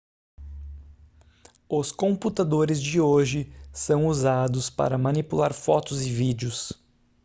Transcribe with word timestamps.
os 1.69 1.91
computadores 1.91 2.81
de 2.81 2.99
hoje 2.99 3.53
são 3.71 4.07
usados 4.07 4.67
para 4.67 4.97
manipular 4.97 5.53
fotos 5.53 6.01
e 6.03 6.09
vídeos 6.09 6.71